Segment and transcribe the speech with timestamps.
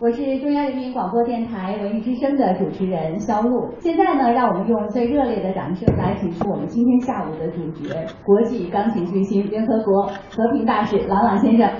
[0.00, 3.72] 我是中央人民广播电台文艺之声的主持人肖璐。
[3.78, 7.94] 现在呢，让我们用最热烈的掌声来请出我们今天下午的主角——
[8.26, 11.70] 国际钢琴巨星、联合国和平大使郎朗先生。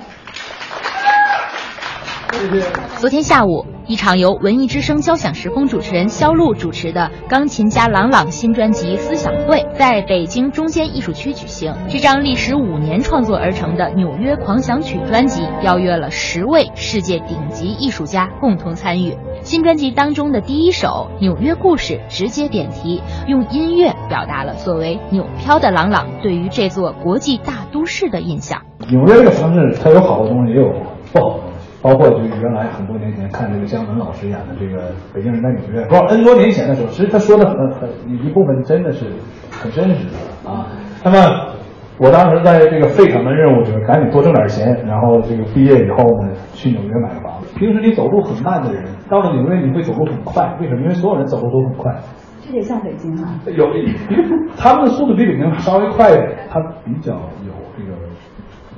[2.31, 2.65] 谢谢
[2.99, 11.71] 昨天下午，一场由文艺之声交响时空主持人肖璐主持的钢琴家郎朗新专辑思想会在北京中间艺术区举行。
[11.87, 19.15] 这张历时五年创作而成的《纽约狂想曲》专辑，邀约了十位世界顶级艺术家共同参与。
[19.43, 28.59] 新专辑当中的第一首《纽约故事》直接点题，用音乐表达了作为纽漂的郎朗对于这座国际大都市的印象。
[28.89, 30.73] 纽约这个城市，它有好的东西，也有
[31.13, 31.44] 不好的。
[31.85, 39.05] 包括就是原来很多年前看这个姜文老师演的这个《北京人在纽约》，说 N 多年前的时候，其实他说的很很一部分真的是
[39.51, 40.65] 很真实的啊。
[41.03, 41.53] 那么
[41.99, 47.53] 我当时在这个费城的任务就是赶紧多挣点钱，然后这个毕业以后呢去纽约买个房子。
[47.55, 50.81] 平时你走路很慢的人，到了纽约你会走路很快，为什么？
[50.81, 51.95] 因为所有人走路都很快。
[52.41, 53.39] 这得像北京啊。
[53.45, 53.69] 有，
[54.57, 57.64] 他们的速度比北京稍微快一点，他比较有这个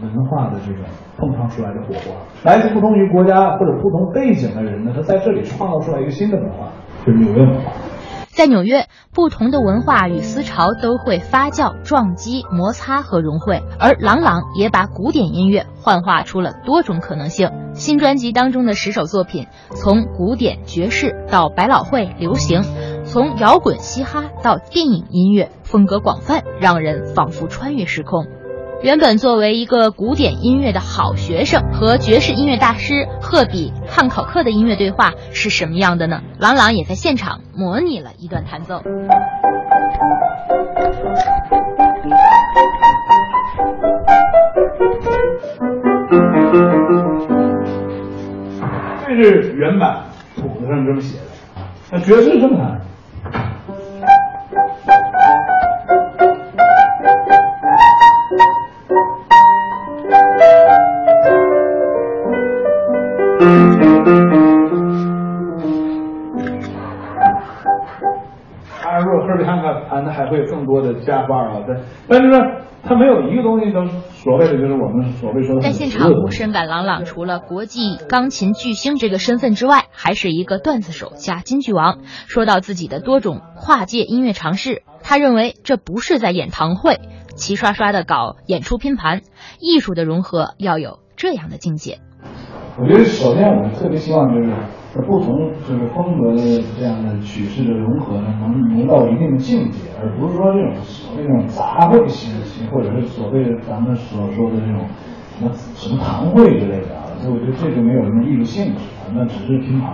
[0.02, 0.84] 文化的这种。
[1.20, 6.67] 碰撞出来的火花，来自不同于国家或者不同背景的人呢，他在这里创造出来一个新的文化，
[7.03, 7.72] 就是纽约文化。
[8.28, 17.50] 在纽约，不同的文化与思潮都会发酵、撞击、摩擦和融汇，而郎朗也把古典音乐幻化出了多种可能性。
[17.73, 22.62] 新专辑当中的十首作品，从古典爵士到百老汇流行，
[23.06, 28.28] 从摇滚嘻哈到电影音乐，风格广泛，让人仿佛穿越时空。
[28.83, 36.22] 原本作为一个古典音乐的好学生，和爵士音乐大师赫比汉考克的音乐对话是什么样的呢？
[36.39, 38.81] 郎朗也在现场模拟了一段弹奏。
[49.08, 50.03] 这是原版
[50.36, 51.23] 谱子上这么写的，
[51.91, 52.80] 那爵士这么弹。
[63.40, 63.46] 当
[68.94, 71.78] 然，如果赫尔比汉克弹的还会有更多的加法啊，但
[72.09, 72.40] 但是呢，
[72.84, 75.62] 他没有一个东西能所谓的就是我们所谓说的。
[75.62, 82.00] 在现场，我深感朗朗除了国际钢琴巨星这个身份之外，还是一个段子手加金句王。
[82.28, 87.00] 说到自己的多种跨界音乐尝试，他认为这不是在演堂会，
[87.36, 89.22] 齐刷刷的搞演出拼盘，
[89.59, 92.00] 艺术的融合要有这样的境界。
[92.79, 94.51] 我觉得首先我们特别希望就是
[95.07, 104.85] 不同就是风格的这样的曲式的融合呢，能能到一定的境界，而不是说这种所谓那种杂烩型型，或者是所谓的咱们所说的这种
[105.38, 107.09] 什么什么堂会之类的啊。
[107.19, 109.94] 所以我觉得这就没有什么艺术性质，那只是拼盘。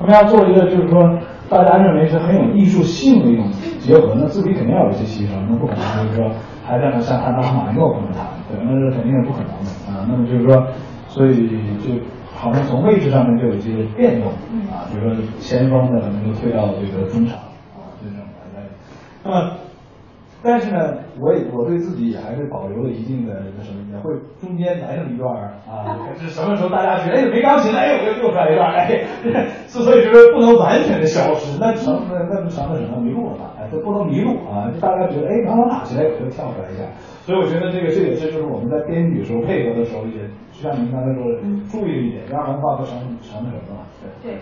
[0.00, 1.18] 我们要做一个就是说
[1.48, 3.46] 大家认为是很有艺术性的一种
[3.78, 6.30] 结合，那自己肯定要有一些牺牲，那不可能就是说
[6.64, 10.04] 还在那像弹拉赫玛诺那么弹，对，那是肯定是不可能的啊。
[10.08, 10.66] 那么就是说。
[11.08, 11.48] 所以
[11.78, 11.94] 就
[12.34, 14.30] 好像从位置上面就有一些变动
[14.70, 17.36] 啊，比如说前锋的可能就退到这个中场
[17.74, 18.24] 啊，就这种
[18.54, 18.66] 来来。
[19.24, 19.52] 那么，
[20.42, 25.34] 但是呢，我也我对自己也还是保留了一定的那什么，也会中间来这么一段
[25.66, 28.86] 啊， 是什么时候大家觉得哎没钢琴了，哎我又又出来一段，哎，
[29.66, 36.84] 之所以就是不能完全的消失，那成那那就成了什么迷路了嘛，哎，这不能迷路啊，就大家觉得哎刚刚打起来我就跳出来一下，
[37.26, 40.22] 所以我觉得这个这也是就是我们在编曲的时候配合的时候也。
[40.50, 41.38] 像您刚才说的，
[41.70, 43.86] 注意一点，让文化不成成什么了？
[44.24, 44.32] 对。
[44.32, 44.38] 对。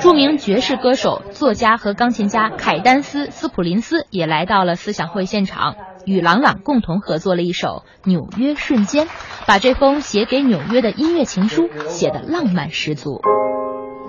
[0.00, 9.06] 著名爵士歌手、作家和钢琴家凯丹斯·斯普林斯也来到了思想会现场，与朗朗共同合作了一首《纽约瞬间》，
[9.46, 13.20] 把这封写给纽约的音乐情书写得浪漫十足。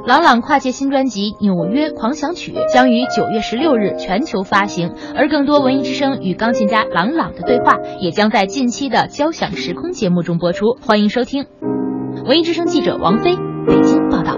[0.05, 11.45] 朗朗跨界新专辑《纽约狂想曲》将于九月十六日全球发行，而更多文艺之声与钢琴家朗朗的对话也将在近期的交响时空节目中播出，欢迎收听。
[12.25, 14.37] 文艺之声记者王菲北京报道。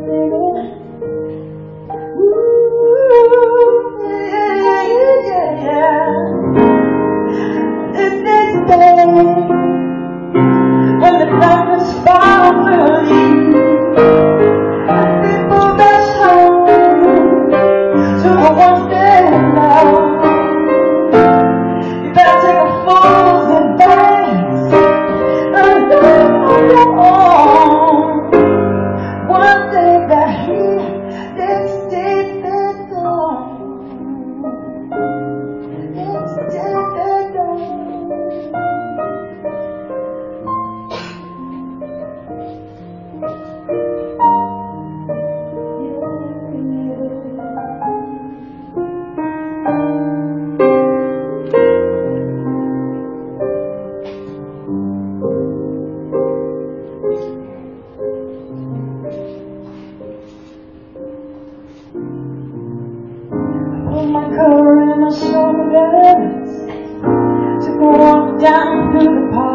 [68.41, 69.50] down to the park.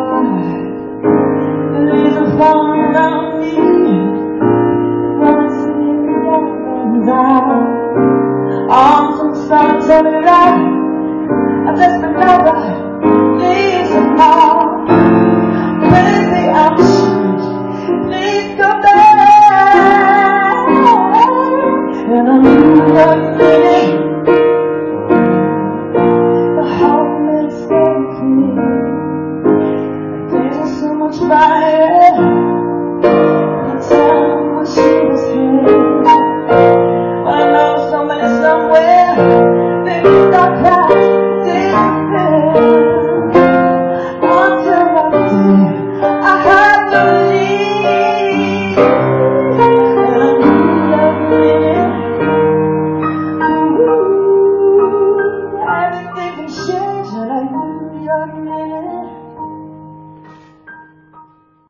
[31.28, 31.65] by